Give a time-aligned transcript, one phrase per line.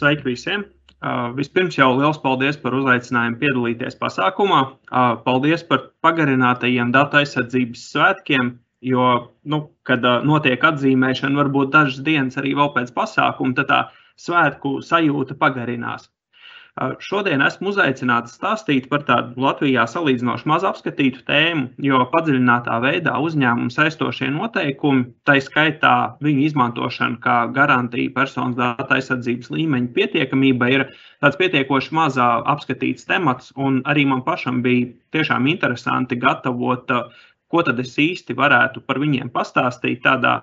[0.00, 0.62] Sveiki visiem!
[1.00, 4.60] Uh, vispirms jau liels paldies par uzaicinājumu piedalīties pasākumā.
[4.88, 8.54] Uh, paldies par pagarinātajiem datu aizsardzības svētkiem,
[8.92, 9.08] jo,
[9.52, 9.58] nu,
[9.88, 13.80] kad uh, notiek atzīmēšana, varbūt dažas dienas arī vēl pēc pasākuma, tad tā
[14.24, 16.08] svētku sajūta pagarinās.
[16.80, 23.68] Šodien esmu uzaicināts stāstīt par tādu Latvijā salīdzinoši maz apskatītu tēmu, jo padziļinātā veidā uzņēmumu
[23.74, 25.92] saistošie noteikumi, tā skaitā
[26.24, 30.86] viņu izmantošana kā garantija personas datu aizsardzības līmeņa pietiekamība, ir
[31.20, 36.88] tāds pietiekoši mazā apskatīts temats, un arī man pašam bija tiešām interesanti gatavot,
[37.50, 40.38] ko tad es īsti varētu par viņiem pastāstīt tādā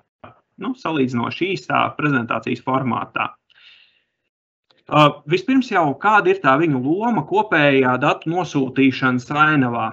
[0.62, 3.32] nu, salīdzinoši īsā prezentācijas formātā.
[4.88, 9.90] Uh, vispirms jau kāda ir tā viņu loma kopējā datu nosūtīšanas ainavā?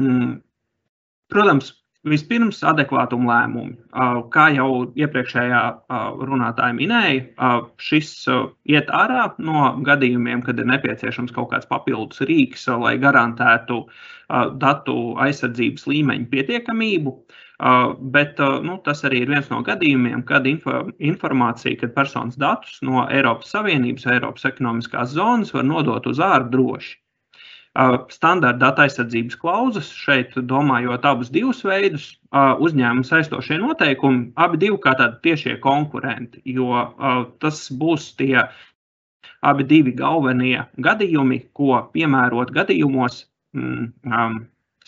[0.00, 0.42] Mm,
[1.32, 1.70] protams,
[2.04, 3.78] vispirms adekvātuma lēmumi.
[3.96, 4.68] Uh, kā jau
[5.00, 8.12] iepriekšējā uh, runātāja minēja, šis
[8.68, 13.86] iet ārā no gadījumiem, kad ir nepieciešams kaut kāds papildus rīks, lai garantētu
[14.60, 17.16] datu aizsardzības līmeņa pietiekamību.
[17.16, 17.40] Uh,
[18.14, 22.82] bet uh, nu, tas arī ir viens no gadījumiem, kad info, informācija, kad personas datus
[22.84, 26.98] no Eiropas Savienības Eiropas ekonomiskās zonas var nodot uz ārā droši.
[27.74, 34.78] Uh, standarta datu aizsardzības klauzas šeit, domājot abus divus veidus, uzņēmuma saistošie noteikumi, abi divi
[34.84, 36.84] kā tādi tiešie konkurenti, jo
[37.42, 38.44] tas būs tie
[39.42, 43.24] abi divi galvenie gadījumi, ko piemērot gadījumos,
[43.56, 44.38] mm, um,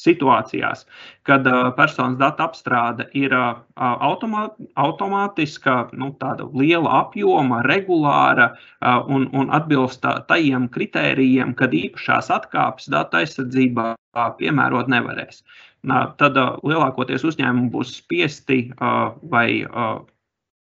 [0.01, 0.85] situācijās,
[1.27, 4.47] kad uh, personas datu apstrāde ir uh, automā,
[4.81, 12.91] automātiska, nu, tāda liela apjoma, regulāra uh, un, un atbilst tajiem kritērijiem, kad īpašās atkāpes
[12.93, 15.43] datu aizsardzībā uh, piemērot nevarēs.
[15.43, 15.65] Uh,
[16.21, 19.65] tad uh, lielākoties uzņēmumi būs spiesti uh, vai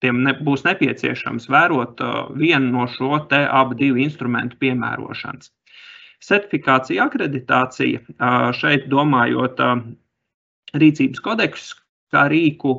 [0.03, 2.01] tiem ne, būs nepieciešams vērot
[2.35, 5.53] vienu no šo te abu divu instrumentu piemērošanas.
[6.23, 9.59] Certifikācija, akreditācija šeit domājot
[10.79, 11.71] rīcības kodeks,
[12.13, 12.75] kā rīku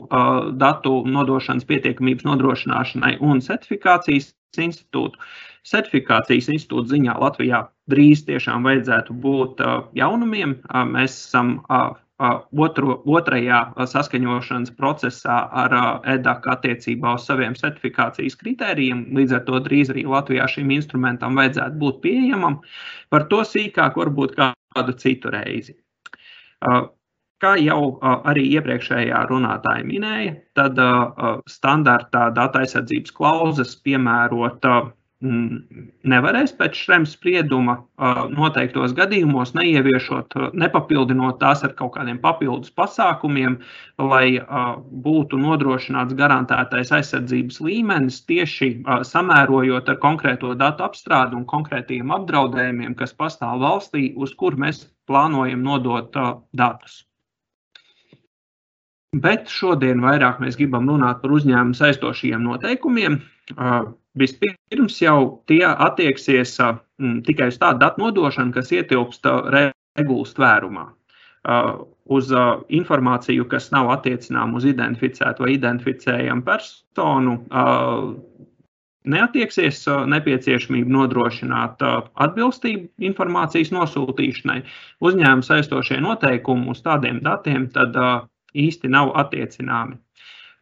[0.61, 5.19] datu nodošanas pietiekamības nodrošināšanai un certifikācijas institūtu.
[5.67, 9.63] Certifikācijas institūta ziņā Latvijā drīz tiešām vajadzētu būt
[9.99, 10.59] jaunumiem.
[10.93, 11.57] Mēs esam
[12.21, 13.61] otru, otrajā
[13.91, 15.75] saskaņošanas procesā ar
[16.15, 19.07] EDAK attiecībā uz saviem certifikācijas kritērijiem.
[19.17, 22.61] Līdz ar to drīz arī Latvijā šim instrumentam vajadzētu būt pieejamam.
[23.11, 25.77] Par to sīkāk varbūt kādu citu reizi.
[27.45, 30.79] Kā jau arī iepriekšējā runātāja minēja, tad
[31.51, 37.77] standartā datu aizsardzības klauzes piemērot Mm, nevarēs pēc šrem sprieduma
[38.33, 43.57] noteiktos gadījumos neieviešot, nepapildinot tās ar kaut kādiem papildus pasākumiem,
[43.99, 44.41] lai
[45.07, 48.71] būtu nodrošināts garantētais aizsardzības līmenis tieši
[49.09, 55.65] samērojot ar konkrēto datu apstrādi un konkrētiem apdraudējumiem, kas pastāv valstī, uz kur mēs plānojam
[55.65, 56.15] nodot
[56.53, 57.03] datus.
[59.15, 63.21] Bet šodien vairāk mēs gribam runāt par uzņēmumu saistošajiem noteikumiem.
[64.19, 66.59] Vispirms jau tie attieksies
[67.27, 70.85] tikai uz tādu datu nodošanu, kas ietilpst regulas tvērumā.
[72.15, 72.31] Uz
[72.79, 77.35] informāciju, kas nav attiecināma uz identificētu vai identificējumu personu,
[79.05, 79.83] neatieksies
[80.15, 84.63] nepieciešamība nodrošināt atbilstību informācijas nosūtīšanai.
[85.05, 87.99] Uzņēmuma saistošie noteikumi uz tādiem datiem tad
[88.55, 89.99] īsti nav attiecināmi.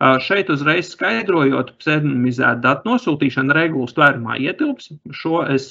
[0.02, 4.88] Šeit uzreiz skaidrojot, pseidonimizēta datu nosūtīšana regulas tvērumā ietilps.
[5.14, 5.68] Šo es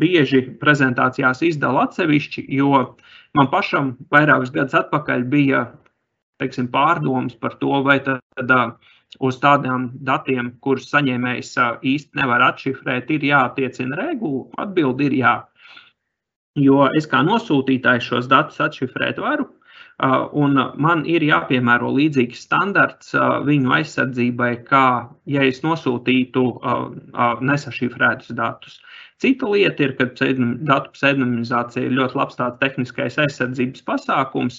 [0.00, 2.70] bieži prezentācijās izdalu atsevišķi, jo
[3.36, 5.66] man pašam vairākus gadus atpakaļ bija
[6.40, 8.52] teiksim, pārdomas par to, vai tad
[9.20, 11.52] uz tādiem datiem, kurus saņēmējs
[11.92, 14.46] īsti nevar atšifrēt, ir jātiecina regula.
[14.64, 15.36] Atbildi ir jā.
[16.56, 19.48] Jo es kā nosūtītājs šos datus atšifrēt varu,
[20.36, 28.34] un man ir jāpiemēro līdzīgs standarts uh, viņu aizsardzībai, kā ja es nosūtītu uh, nesašifrētus
[28.36, 28.80] datus.
[29.16, 30.10] Cita lieta ir, ka
[30.68, 34.58] datu pseidonimizācija ir ļoti labs tāds tehniskais aizsardzības pasākums,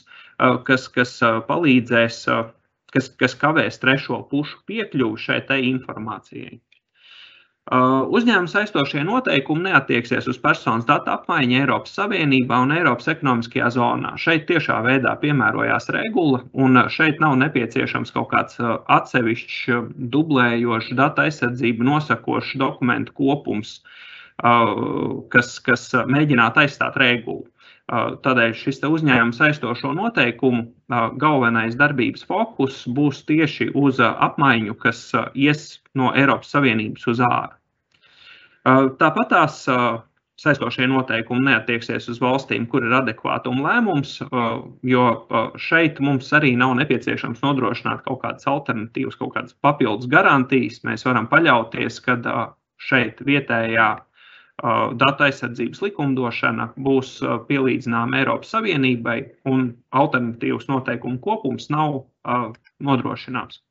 [0.66, 1.12] kas, kas
[1.45, 2.24] palīdzēs,
[2.95, 6.57] kas, kas kavēs trešo pušu piekļuvi šai informācijai.
[7.68, 14.14] Uh, uzņēmuma saistošie noteikumi neatieksies uz personas datu apmaiņu Eiropas Savienībā un Eiropas ekonomiskajā zonā.
[14.24, 20.96] Šeit tiešā veidā piemērojās regula, un šeit nav nepieciešams kaut kāds uh, atsevišķs, uh, dublējošs
[20.96, 23.81] datu aizsardzību nosakošs dokumentu kopums,
[25.34, 27.48] kas, kas mēģinātu aizstāt regulu.
[27.90, 30.68] Tādēļ šis uzņēmuma saistošo noteikumu
[31.18, 37.56] galvenais darbības fokus būs tieši uz apmaiņu, kas ies no Eiropas Savienības uz ārā.
[38.68, 39.62] Tāpat tās
[40.38, 44.18] saistošie noteikumi neatieksies uz valstīm, kur ir adekvātuma lēmums,
[44.86, 45.06] jo
[45.58, 50.84] šeit mums arī nav nepieciešams nodrošināt kaut kādas alternatīvas, kaut kādas papildus garantijas.
[50.86, 52.19] Mēs varam paļauties, ka
[52.78, 53.88] šeit vietējā
[54.98, 57.18] datu aizsardzības likumdošana būs
[57.50, 59.19] pielīdzināma Eiropas Savienībai,
[59.50, 62.04] un alternatīvas noteikumu kopums nav
[62.84, 63.62] nodrošināms.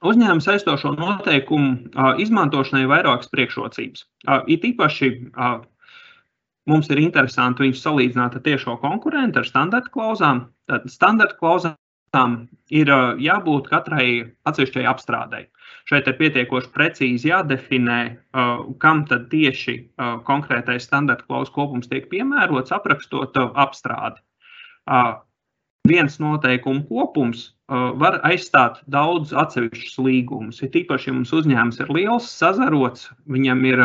[0.00, 1.90] Uzņēmuma saistošo noteikumu
[2.22, 4.06] izmantošanai ir vairākas priekšrocības.
[4.48, 5.10] It īpaši
[6.70, 10.46] mums ir interesanti viņus salīdzināt ar tiešo konkurentu, ar standarta klauzām.
[10.70, 12.88] Tad standarta klauzām ir
[13.20, 14.08] jābūt katrai
[14.48, 15.44] atsevišķai apstrādei.
[15.90, 18.00] Šeit ir pietiekoši precīzi jādefinē,
[18.80, 19.76] kam tad tieši
[20.24, 24.20] konkrētais standarta klauzas kopums tiek piemērots, aprakstot apstrādi
[25.88, 30.58] viens noteikumu kopums var aizstāt daudz atsevišķus līgumus.
[30.64, 33.82] Ir tīpaši, ja mums uzņēmums ir liels, sazarots, viņam ir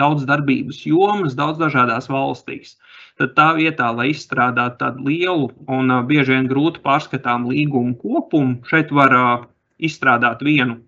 [0.00, 2.76] daudz darbības jomas, daudz dažādās valstīs.
[3.18, 8.92] Tad tā vietā, lai izstrādātu tādu lielu un bieži vien grūti pārskatāmu līgumu kopumu, šeit
[8.92, 9.16] var
[9.78, 10.82] izstrādāt vienu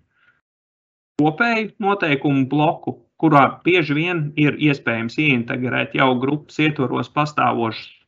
[1.21, 8.00] kopēju noteikumu bloku, kurā bieži vien ir iespējams ieintegrēt jau grupas ietvaros pastāvošus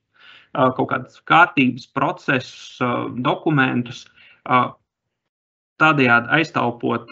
[0.53, 2.79] kaut kādus kārtības procesus,
[3.25, 4.05] dokumentus,
[5.83, 7.11] tādējādi aiztaupot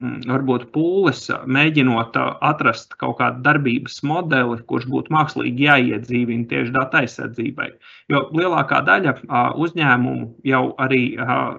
[0.00, 7.68] varbūt pūles, mēģinot atrast kaut kādu darbības modeli, kurš būtu mākslīgi jāiedzīvina tieši datu aizsardzībai.
[8.08, 9.12] Jo lielākā daļa
[9.60, 11.02] uzņēmumu jau arī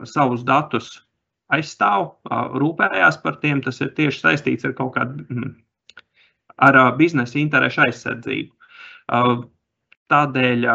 [0.09, 0.89] savus datus
[1.53, 2.15] aizstāv,
[2.63, 3.61] rūpējās par tiem.
[3.61, 5.53] Tas ir tieši saistīts ar kaut kādu
[6.57, 8.55] ar biznesa interešu aizsardzību.
[10.11, 10.65] Tādēļ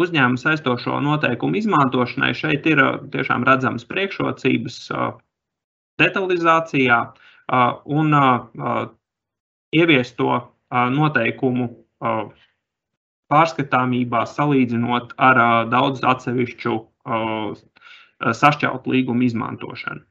[0.00, 2.80] uzņēmuma saistošo noteikumu izmantošanai šeit ir
[3.12, 4.78] tiešām redzamas priekšrocības
[6.00, 7.00] detalizācijā
[7.98, 8.16] un
[9.76, 10.38] ieviesto
[10.96, 11.68] noteikumu
[13.32, 15.42] pārskatāmībā salīdzinot ar
[15.72, 16.78] daudz atsevišķu
[18.40, 20.04] sašķeltu līgumu izmantošanu.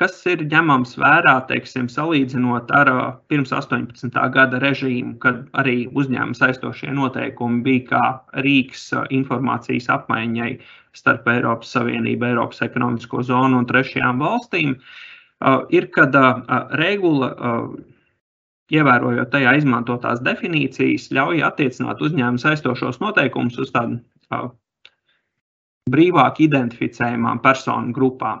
[0.00, 2.88] Kas ir ņemams vērā, teiksim, salīdzinot ar
[3.28, 4.14] pirms 18.
[4.32, 8.04] gada režīmu, kad arī uzņēmuma saistošie noteikumi bija kā
[8.46, 10.54] rīks informācijas apmaiņai
[10.96, 14.72] starp Eiropas Savienību, Eiropas ekonomisko zonu un trešajām valstīm,
[15.68, 16.16] ir, kad
[16.80, 17.28] regula,
[18.72, 24.00] ievērojot tajā izmantotās definīcijas, ļauj attiecināt uzņēmuma saistošos noteikumus uz tādām
[25.92, 28.40] brīvāk identificējumām personu grupām.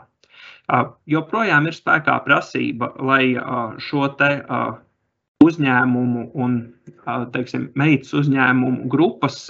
[1.10, 3.34] Joprojām ir spēkā prasība, lai
[3.82, 4.30] šo te
[5.42, 6.58] uzņēmumu un
[7.34, 9.40] teiksim, meitas uzņēmumu grupas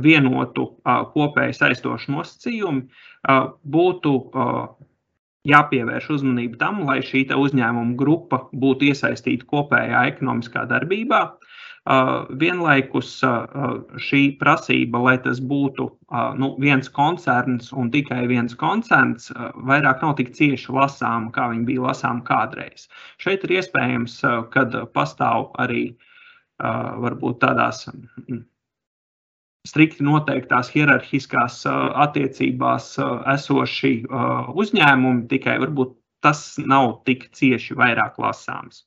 [0.00, 0.70] vienotu
[1.12, 2.86] kopēji saistošu nosacījumi,
[3.76, 4.14] būtu
[5.52, 11.22] jāpievērš uzmanība tam, lai šī uzņēmuma grupa būtu iesaistīta kopējā ekonomiskā darbībā.
[12.38, 13.08] Vienlaikus
[14.06, 15.86] šī prasība, lai tas būtu
[16.38, 19.32] nu, viens koncerns un tikai viens koncerns,
[19.66, 22.86] vairāk nav tik cieši lasāma, kā viņi bija lasāma kādreiz.
[23.18, 24.20] Šeit ir iespējams,
[24.54, 25.96] kad pastāv arī
[26.62, 27.88] varbūt tādās
[29.66, 32.94] strikti noteiktās hierarhiskās attiecībās
[33.34, 33.92] esoši
[34.54, 38.84] uzņēmumi, tikai varbūt tas nav tik cieši vairāk lasāms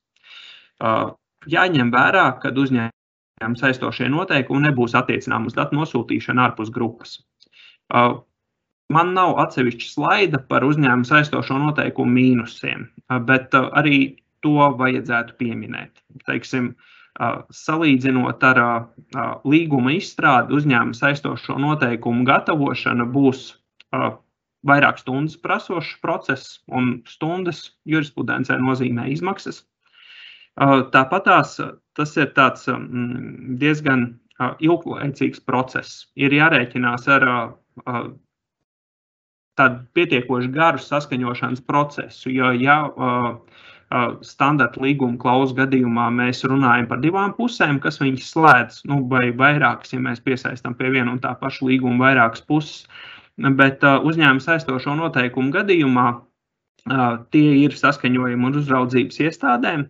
[1.50, 7.18] jāņem vērā, ka uzņēmuma saistošie noteikumi nebūs attiecināmi uz datu nosūtīšanu ārpus grupas.
[8.92, 12.86] Man nav atsevišķa slaida par uzņēmumu saistošo noteikumu mīnusiem,
[13.26, 13.98] bet arī
[14.46, 15.90] to vajadzētu pieminēt.
[16.28, 16.74] Teiksim,
[17.50, 18.60] salīdzinot ar
[19.48, 23.48] līguma izstrādi, uzņēmuma saistošo noteikumu gatavošana būs
[24.66, 29.64] vairāk stundas prasošs process, un stundas jurisprudencē nozīmē izmaksas.
[30.56, 31.58] Tāpat tās,
[31.96, 32.64] tas ir tāds
[33.60, 34.06] diezgan
[34.60, 36.06] ilglaicīgs process.
[36.16, 37.26] Ir jārēķinās ar
[39.56, 42.30] tādu pietiekoši garu saskaņošanas procesu.
[42.32, 42.78] Jo, ja
[44.26, 49.92] standarta līguma klauzu gadījumā mēs runājam par divām pusēm, kas viņas slēdz, nu, vai vairākas,
[49.94, 52.86] ja mēs piesaistām pie viena un tā paša līguma vairākas puses.
[53.36, 56.08] Bet uzņēmuma saistošo noteikumu gadījumā
[57.30, 59.86] tie ir saskaņojumi un uzraudzības iestādēm.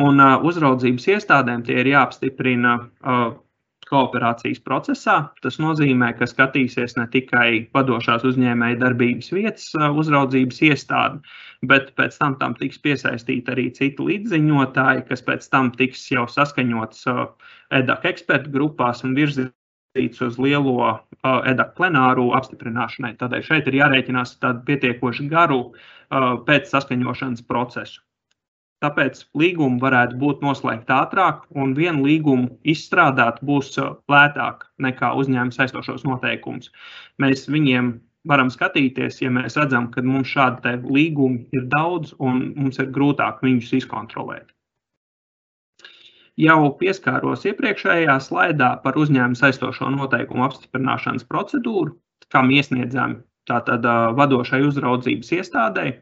[0.00, 3.32] Un uh, uzraudzības iestādēm tie ir jāapstiprina uh,
[3.92, 5.16] kooperācijas procesā.
[5.44, 11.20] Tas nozīmē, ka skatīsies ne tikai padošās uzņēmēja darbības vietas uzraudzības iestāde,
[11.68, 17.04] bet pēc tam tam tiks piesaistīti arī citi līdziņotāji, kas pēc tam tiks jau saskaņots
[17.82, 23.16] EDAK ekspertu grupās un virzīts uz lielo EDAK plenāru apstiprināšanai.
[23.20, 25.66] Tādēļ šeit ir jārēķinās tādu pietiekoši garu
[26.48, 28.00] pēc saskaņošanas procesu.
[28.82, 33.76] Tāpēc līgumi varētu būt noslēgti ātrāk, un vienu līgumu izstrādāt būs
[34.10, 36.72] lētāk nekā uzņēmuma saistošos noteikumus.
[37.22, 37.92] Mēs viņiem
[38.28, 43.42] varam skatīties, ja mēs redzam, ka mums šādi līgumi ir daudz un mums ir grūtāk
[43.46, 44.50] viņus izkontrolēt.
[46.40, 51.98] Jau pieskāros iepriekšējā slaidā par uzņēmuma saistošo noteikumu apstiprināšanas procedūru,
[52.32, 53.84] kam iesniedzami tātad
[54.16, 55.98] vadošai uzraudzības iestādēji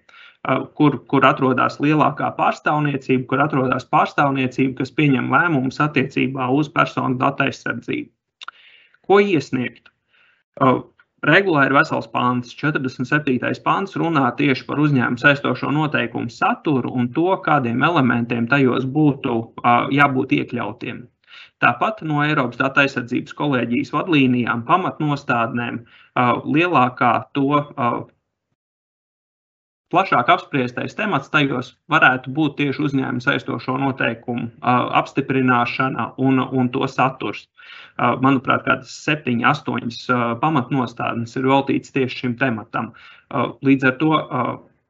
[0.76, 7.44] kur, kur atrodas lielākā pārstāvniecība, kur atrodas pārstāvniecība, kas pieņem lēmumus attiecībā uz personu datu
[7.48, 8.08] aizsardzību.
[9.06, 9.90] Ko iesniegt?
[11.26, 13.36] Regulā ir vesels pāns, 47.
[13.64, 19.34] pāns runā tieši par uzņēmumu saistošo noteikumu saturu un to, kādiem elementiem tajos būtu
[19.92, 21.02] jābūt iekļautiem.
[21.60, 25.82] Tāpat no Eiropas datu aizsardzības kolēģijas vadlīnijām, pamatnostādnēm,
[26.48, 27.66] lielākā to
[29.90, 34.48] plašāk apspriestais temats tajos varētu būt tieši uzņēmuma saistošo noteikumu
[35.00, 37.46] apstiprināšana un, un to saturs.
[37.98, 40.00] Manuprāt, kādas septiņas, astoņas
[40.42, 42.92] pamatnostādnes ir veltītas tieši šim tematam.
[43.66, 44.12] Līdz ar to,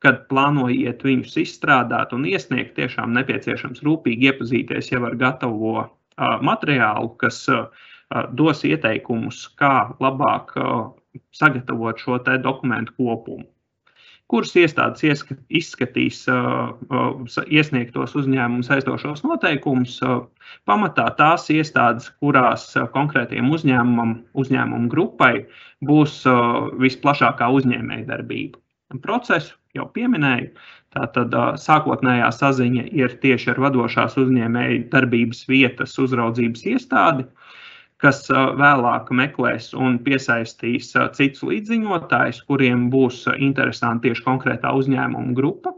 [0.04, 5.86] kad plānojiet viņus izstrādāt un iesniegt, tiešām nepieciešams rūpīgi iepazīties jau ar gatavo
[6.44, 7.46] materiālu, kas
[8.36, 10.52] dos ieteikumus, kā labāk
[11.36, 13.48] sagatavot šo dokumentu kopumu
[14.30, 15.02] kuras iestādes
[15.50, 16.22] izskatīs
[17.50, 19.98] iesniegtos uzņēmumu saistošos noteikumus.
[20.70, 25.34] Pamatā tās iestādes, kurās konkrētiem uzņēmumam, uzņēmumu grupai
[25.86, 26.22] būs
[26.82, 28.58] visplašākā uzņēmējdarbība.
[29.02, 30.50] Procesu jau pieminēju.
[30.90, 37.26] Tātad sākotnējā saziņa ir tieši ar vadošās uzņēmēju darbības vietas uzraudzības iestādi.
[38.00, 45.74] Kas vēlāk meklēs un piesaistīs citus līdziņotājus, kuriem būs interesanti tieši konkrētā uzņēmuma grupa.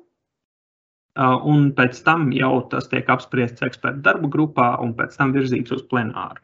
[1.18, 5.82] Un pēc tam jau tas tiek apspriests ekspertu darba grupā un pēc tam virzīts uz
[5.90, 6.40] plenāru.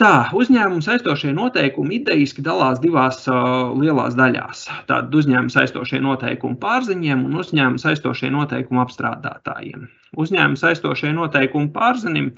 [0.00, 4.62] Tā, uzņēmuma saistošie noteikumi idejiski dalās divās uh, lielās daļās.
[4.88, 9.82] Tātad uzņēmuma saistošie noteikumi pārziņiem un uzņēmuma saistošie noteikumi apstrādātājiem.
[10.24, 12.30] Uzņēmuma saistošie noteikumi pārziņam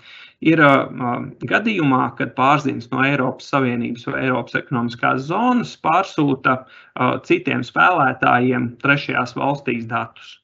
[0.50, 7.62] ir uh, gadījumā, kad pārziņas no Eiropas Savienības vai Eiropas ekonomiskās zonas pārsūta uh, citiem
[7.68, 10.34] spēlētājiem trešajās valstīs datus.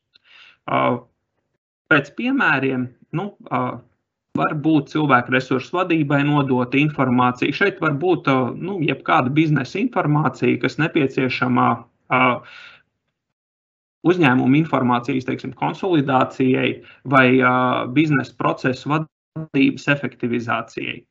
[0.71, 1.03] Uh,
[1.91, 2.87] pēc piemēriem,
[3.19, 3.81] nu, uh,
[4.39, 7.55] var būt cilvēku resursu vadībai nodota informācija.
[7.55, 12.61] Šeit var būt nu, jebkāda biznesa informācija, kas nepieciešama uh,
[14.09, 16.71] uzņēmuma informācijas teiksim, konsolidācijai
[17.11, 21.03] vai uh, biznesa procesu vadības efektivizācijai.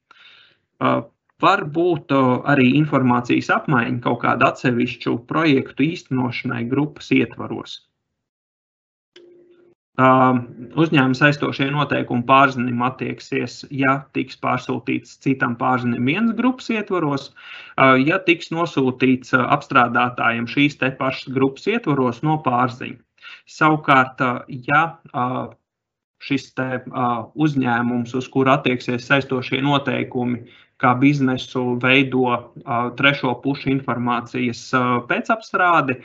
[0.77, 1.03] Uh,
[1.41, 2.13] var būt
[2.49, 7.77] arī informācijas apmaiņa kaut kādu atsevišķu projektu īstenošanai grupas ietvaros.
[9.97, 17.31] Uzņēmuma saistošie noteikumi pārzinim attieksies, ja tiks pārsūtīts citam pārzinim vienas grupas ietvaros,
[18.05, 23.01] ja tiks nosūtīts apstrādātājiem šīs te pašas grupas ietvaros no pārziņa.
[23.49, 24.21] Savukārt,
[24.69, 24.83] ja
[26.21, 26.69] šis te
[27.33, 30.45] uzņēmums, uz kuru attieksies saistošie noteikumi,
[30.77, 32.53] kā biznesu veido
[33.01, 34.61] trešo pušu informācijas
[35.09, 35.97] pēcapstrādi,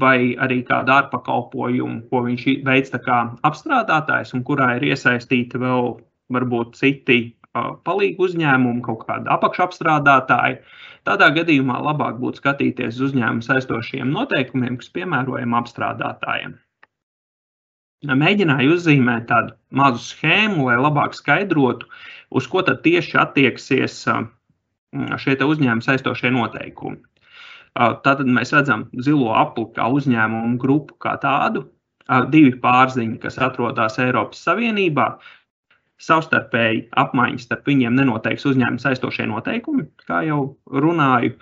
[0.00, 5.96] vai arī kādu ārpakalpojumu, ko viņš veids kā apstrādātājs un kurā ir iesaistīti vēl
[6.30, 7.20] varbūt citi
[7.54, 10.60] palīgu uzņēmumi, kaut kāda apakšapstrādātāja.
[11.08, 16.58] Tādā gadījumā labāk būtu skatīties uz uzņēmumu saistošiem noteikumiem, kas piemērojami apstrādātājiem.
[18.06, 21.88] Mēģināju uzzīmēt tādu mazu schēmu, lai labāk skaidrotu,
[22.30, 24.04] uz ko tieši attieksies
[25.24, 27.00] šie uzņēmuma saistošie noteikumi.
[27.78, 31.68] Tātad mēs redzam zilo apli kā uzņēmumu grupu kā tādu,
[32.32, 35.12] divi pārziņi, kas atrodas Eiropas Savienībā.
[36.00, 41.34] Savstarpēji apmaiņas starp viņiem nenoteiks uzņēmuma saistošie noteikumi, kā jau runāju,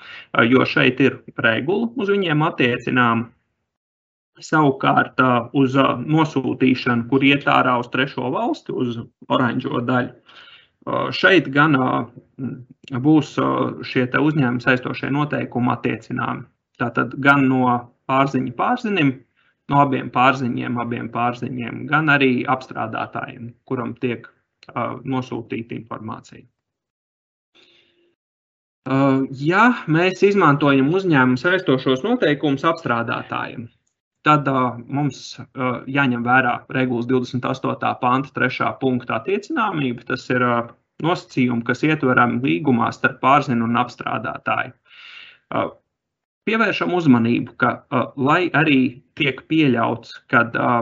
[0.51, 3.29] jo šeit ir regula uz viņiem attiecināma.
[4.43, 5.19] Savukārt
[5.59, 8.99] uz nosūtīšanu, kur iet ārā uz trešo valsti, uz
[9.31, 10.13] oranžo daļu,
[11.13, 11.77] Šeit gan
[13.05, 13.35] būs
[13.91, 16.47] šie uzņēmuma saistošie noteikumi attiecināmi.
[16.81, 17.65] Tātad gan no
[18.09, 19.15] pārziņa pārziņam,
[19.69, 24.29] no abiem pārziņiem, abiem pārziņiem, gan arī apstrādātājiem, kuram tiek
[25.05, 26.47] nosūtīta informācija.
[29.45, 33.67] Ja mēs izmantojam uzņēmuma saistošos noteikumus apstrādātājiem,
[34.27, 37.95] tad uh, mums uh, jāņem vērā regulas 28.
[38.03, 38.73] panta 3.
[38.81, 40.07] punkta attiecināmība.
[40.11, 40.71] Tas ir uh,
[41.05, 44.75] nosacījumi, kas ietverami līgumā starp pārzinu un apstrādātāju.
[45.55, 45.71] Uh,
[46.49, 48.81] pievēršam uzmanību, ka, uh, lai arī
[49.19, 50.79] tiek pieļauts, ka uh,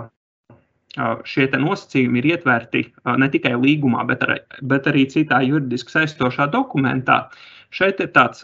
[1.29, 2.81] šie nosacījumi ir ietverti
[3.21, 7.27] ne tikai līgumā, bet, ar, bet arī citā juridiski saistošā dokumentā.
[7.69, 8.41] Šeit ir tāds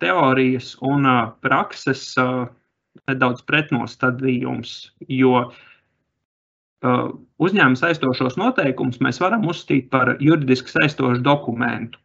[0.00, 1.04] teorijas un
[1.44, 2.14] prakses
[3.08, 4.74] nedaudz pretnostādījums,
[5.08, 5.52] jo
[6.86, 11.98] uzņēmuma saistošos noteikumus mēs varam uzskatīt par juridiski saistošu dokumentu.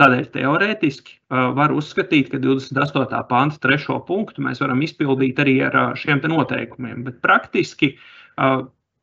[0.00, 1.16] Tādēļ teorētiski
[1.56, 3.22] var uzskatīt, ka 28.
[3.28, 7.94] panta trešo punktu mēs varam izpildīt arī ar šiem noteikumiem, bet praktiski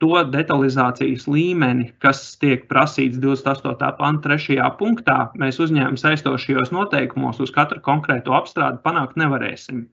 [0.01, 3.93] to detalizācijas līmeni, kas tiek prasīts 28.
[3.97, 4.57] panta 3.
[4.77, 9.87] punktā, mēs uzņēmuma saistošajos noteikumos uz katru konkrēto apstrādi panākt nevarēsim.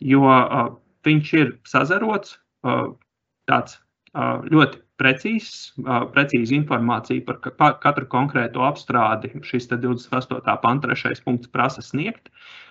[0.00, 0.24] Jo
[1.06, 2.38] viņš ir sazarots,
[3.50, 3.78] tāds
[4.50, 5.72] ļoti precīzs,
[6.12, 7.24] precīzi informācija
[7.56, 9.30] par katru konkrēto apstrādi.
[9.46, 10.56] Šis 28.
[10.64, 12.28] panta trešais punkts prasa sniegt.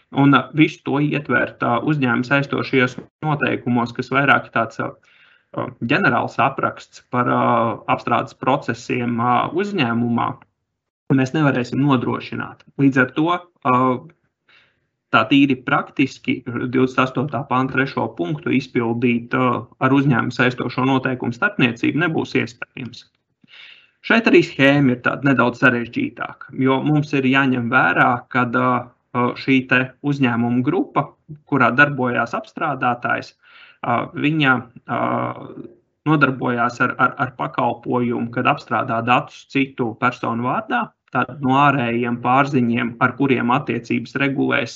[0.09, 4.81] Un visu to ietvert uzņēmuma saistošajos noteikumos, kas vairāk ir tāds
[5.89, 7.29] ģenerāls apraksts par
[7.89, 9.17] apstrādes procesiem
[9.53, 10.29] uzņēmumā,
[11.17, 12.65] mēs nevarēsim nodrošināt.
[12.81, 13.29] Līdz ar to
[15.13, 17.41] tā tīri praktiski 28.
[17.49, 23.07] pānta trešo punktu izpildīt uh, ar uzņēmumu saistošo noteikumu starpniecību nebūs iespējams.
[24.05, 29.63] Šeit arī schēma ir nedaudz sarežģītāka, jo mums ir jāņem vērā, ka uh, šī
[30.05, 31.09] uzņēmuma grupa,
[31.49, 33.33] kurā darbojās apstrādātājs,
[34.13, 34.53] viņa
[36.09, 42.95] nodarbojās ar, ar, ar pakalpojumu, kad apstrādā datus citu personu vārdā, Tātad no ārējiem pārziņiem,
[43.01, 44.75] ar kuriem attiecības regulēs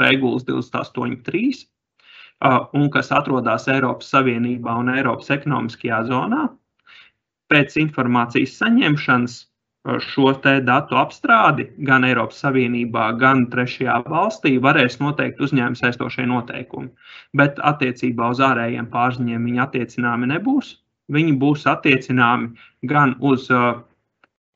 [0.00, 6.48] regulas 283, uh, un kas atrodas Eiropas Savienībā un Eiropas ekonomiskajā zonā.
[7.50, 9.38] Pēc informācijas saņemšanas
[10.04, 16.90] šo datu apstrādi gan Eiropas Savienībā, gan trešajā valstī varēs noteikt uzņēmuma saistošie noteikumi.
[17.32, 20.76] Bet attiecībā uz ārējiem pārziņiem viņi attiecināmi nebūs.
[21.10, 22.52] Viņi būs attiecināmi
[22.86, 23.80] gan uz uh,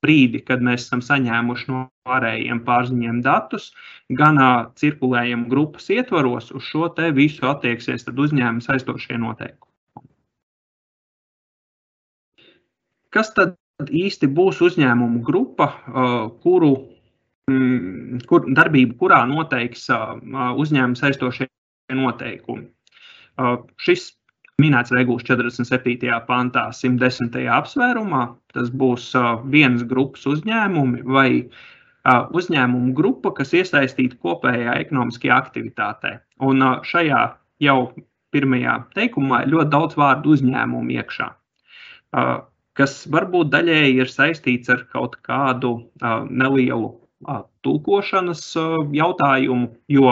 [0.04, 1.82] brīdi, kad mēs esam saņēmuši no
[2.14, 3.70] ārējiem pārziņiem datus,
[4.20, 4.40] gan
[4.80, 9.72] cirkulējam grupas ietvaros, uz šo te visu attieksies uzņēmuma saistošie noteikumi.
[13.14, 13.56] Kas tad
[13.88, 15.68] īsti būs uzņēmumu grupa,
[16.42, 16.72] kuru
[17.50, 21.48] mm, kur, darbību, kurā noteiks uzņēmuma saistošie
[21.94, 22.68] noteikumi?
[23.82, 24.12] Šis
[24.62, 26.10] minēts regulas 47.
[26.28, 27.38] pantā, 110.
[27.56, 28.24] apsvērumā.
[28.54, 29.10] Tas būs
[29.50, 31.28] vienas grupas uzņēmumi vai
[32.04, 36.18] uzņēmumu grupa, kas iesaistīta kopējā ekonomiskajā aktivitātē.
[36.44, 37.22] Un šajā
[37.64, 37.78] jau
[38.34, 41.30] pirmajā teikumā ir ļoti daudz vārdu uzņēmumu iekšā,
[42.78, 45.76] kas varbūt daļēji ir saistīts ar kaut kādu
[46.30, 46.92] nelielu
[47.64, 48.42] tulkošanas
[48.94, 50.10] jautājumu, jo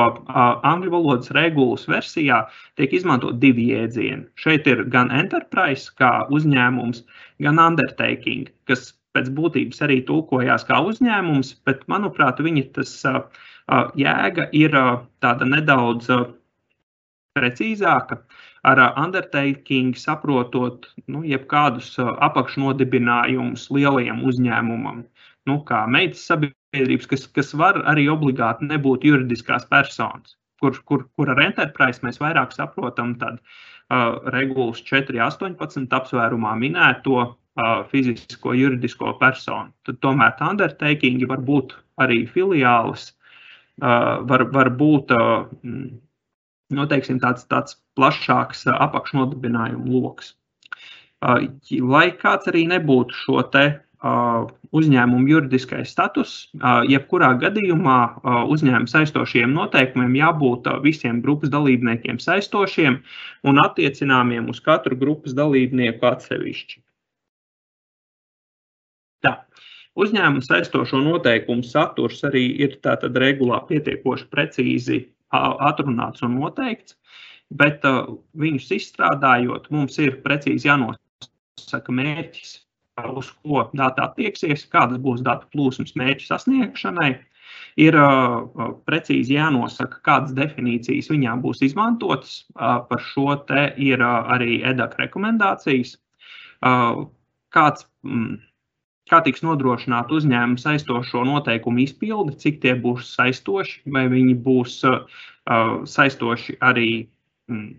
[0.72, 2.42] angļu valodas regulas versijā
[2.80, 4.26] tiek izmantot divi jēdzieni.
[4.40, 7.04] Šeit ir gan enterprise, kā uzņēmums,
[7.44, 12.94] gan undertaking, kas pēc būtības arī tulkojās kā uzņēmums, bet, manuprāt, viņa tas
[14.00, 14.78] jēga ir
[15.24, 16.08] tāda nedaudz
[17.36, 18.22] precīzāka.
[18.62, 25.02] Ar undertaking saprotot nu, jebkādus apakšnodibinājumus lielajam uzņēmumam,
[25.50, 31.04] nu, kā meitas sabiedrība sabiedrības, kas, kas var arī obligāti nebūt juridiskās personas, kur, kur,
[31.16, 33.40] kur ar enterprise mēs vairāk saprotam tad,
[33.90, 39.72] uh, regulas 4.18 apsvērumā minēto uh, fizisko juridisko personu.
[39.84, 43.12] Tad tomēr undertakingi var būt arī filiālis,
[43.82, 45.44] uh, var, var būt uh,
[46.72, 50.34] nu, teiksim, tāds, tāds plašāks apakšnodibinājumu lokus.
[51.22, 53.66] Lai kāds arī nebūtu šo te
[54.02, 56.32] uzņēmuma juridiskais status.
[56.90, 57.98] Jebkurā gadījumā
[58.50, 62.98] uzņēmuma saistošiem noteikumiem jābūt visiem grupas dalībniekiem saistošiem
[63.46, 66.82] un attiecināmiem uz katru grupas dalībnieku atsevišķi.
[69.22, 69.36] Tā.
[69.94, 72.78] Uzņēmuma saistošo noteikumu saturs arī ir
[73.22, 76.96] regulā pietiekoši precīzi atrunāts un noteikts,
[77.52, 77.84] bet
[78.34, 82.56] viņus izstrādājot, mums ir precīzi jānosaka mērķis,
[83.00, 87.12] uz ko dati attieksies, kādas būs datu plūsmas mērķu sasniegšanai.
[87.80, 88.44] Ir uh,
[88.84, 92.42] precīzi jānosaka, kādas definīcijas viņām būs izmantotas.
[92.52, 95.96] Uh, par šo te ir uh, arī EDAK rekomendācijas.
[96.60, 97.06] Uh,
[97.52, 98.36] kāds, mm,
[99.08, 105.24] kā tiks nodrošināta uzņēmuma saistošo noteikumu izpildi, cik tie būs saistoši, vai viņi būs uh,
[105.88, 106.90] saistoši arī
[107.48, 107.72] mm,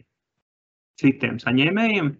[1.01, 2.15] citiem saņēmējiem.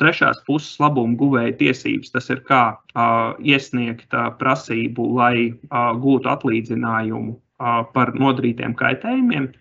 [0.00, 6.28] Trešās puses labuma guvēja tiesības, tas ir kā uh, iesniegt uh, prasību, lai uh, gūtu
[6.32, 9.52] atlīdzinājumu uh, par nodarītiem kaitējumiem.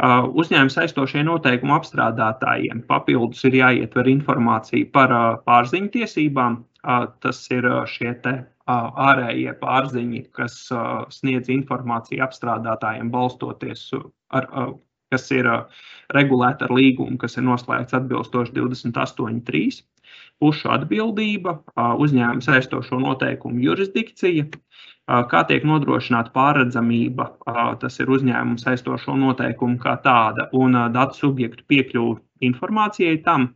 [0.00, 5.12] Uzņēmuma saistošie noteikumi apstrādātājiem papildus ir jāietver informācija par
[5.44, 6.56] pārziņu tiesībām.
[7.20, 8.14] Tas ir šie
[8.70, 10.56] ārējie pārziņi, kas
[11.12, 13.90] sniedz informāciju apstrādātājiem balstoties
[14.32, 14.48] ar,
[15.10, 15.48] kas ir
[16.14, 19.82] regulēta ar līgumu, kas ir noslēgts atbilstoši 28.3.
[20.40, 24.46] Pušu atbildība, uzņēmuma saistošo noteikumu jurisdikcija,
[25.30, 27.28] kā tiek nodrošināta pārredzamība,
[27.82, 32.18] tas ir uzņēmuma saistošo noteikumu kā tāda, un datu subjektu piekļuvu
[32.48, 33.50] informācijai tam,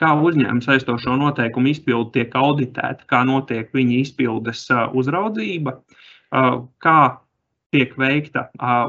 [0.00, 5.78] kā uzņēmuma saistošo noteikumu izpilde tiek auditēta, kā notiek viņa izpildes uzraudzība,
[6.82, 6.98] kā
[7.74, 8.48] tiek veikta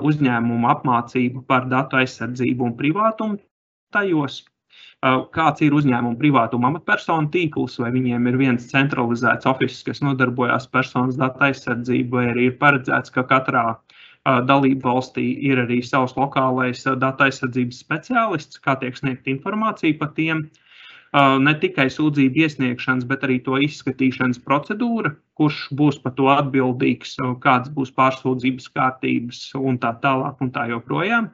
[0.10, 3.40] uzņēmuma apmācība par datu aizsardzību un privātumu
[3.96, 4.44] tajos,
[5.36, 11.20] kāds ir uzņēmuma privātuma amatpersonu tīkls, vai viņiem ir viens centralizēts oficiāls, kas nodarbojas personas
[11.22, 13.66] datu aizsardzību, vai arī ir paredzēts, ka katrā
[14.26, 20.46] dalību valstī ir arī savs lokālais datu aizsardzības speciālists, kā tiek sniegta informācija par tiem.
[20.46, 20.65] Uh,
[21.16, 27.72] ne tikai sūdzību iesniegšanas, bet arī to izskatīšanas procedūra, kurš būs par to atbildīgs, kādas
[27.76, 31.30] būs pārsūdzības kārtības un tā tālāk un tā joprojām.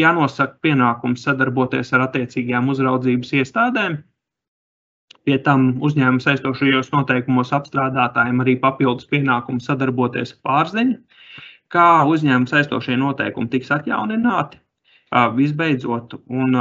[0.00, 3.98] Jānosaka pienākums sadarboties ar attiecīgajām uzraudzības iestādēm.
[5.28, 10.96] Pie tam uzņēmuma saistošajos noteikumos apstrādātājiem arī papildus pienākums sadarboties ar pārziņu,
[11.70, 14.58] kā uzņēmuma saistošie noteikumi tiks atjaunināti,
[15.12, 16.56] Visbeidzot, un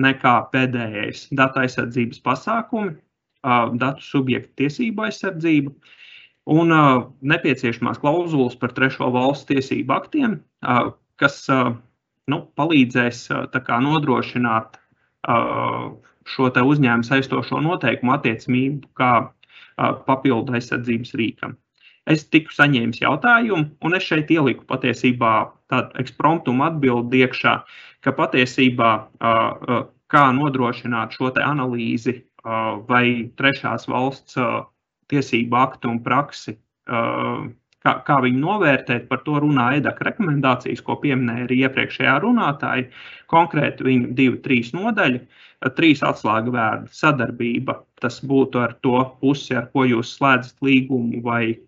[0.00, 2.94] nekā pēdējais datu aizsardzības pasākumi,
[3.80, 5.72] datu subjektu tiesību aizsardzība
[6.52, 6.74] un
[7.32, 10.38] nepieciešamās klauzulas par trešo valstu tiesību aktiem,
[11.20, 11.44] kas
[12.30, 14.78] nu, palīdzēs kā, nodrošināt
[16.32, 19.12] šo uzņēmumu saistošo noteikumu attiecamību kā
[20.06, 21.56] papildu aizsardzības rīkam.
[22.10, 25.32] Es tiku saņēmis jautājumu, un es šeit ieliku patiesībā
[25.70, 27.54] tādu ekspromptumu atbildi iekšā,
[28.02, 28.90] ka patiesībā
[30.12, 32.18] kā nodrošināt šo analīzi
[32.88, 34.34] vai trešās valsts
[35.12, 36.56] tiesību aktu un praksi,
[37.82, 42.88] kā, kā viņu novērtēt, par to runā EDAK rekomendācijas, ko pieminēja arī iepriekšējā runātāja.
[43.30, 45.22] Konkrēti viņu divu, trīs nodaļu,
[45.78, 47.78] trīs atslēga vērdi- sadarbība.
[48.02, 51.58] Tas būtu ar to pusi, ar ko jūs slēdzat līgumu vai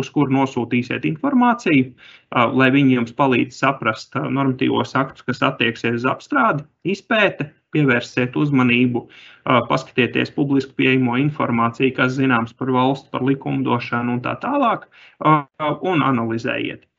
[0.00, 1.92] uz kuru nosūtīsiet informāciju,
[2.58, 9.04] lai viņi jums palīdz saprast normatīvos aktus, kas attieksies uz apstrādi, izpēte, pievērsiet uzmanību,
[9.70, 14.88] paskatieties publiski pieejamo informāciju, kas zināms par valsts, par likumdošanu un tā tālāk,
[15.22, 16.89] un analizējiet.